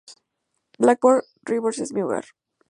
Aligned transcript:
Blackburn 0.79 1.21
Rovers 1.47 1.77
es 1.85 1.93
mi 1.93 2.01
hogar. 2.01 2.25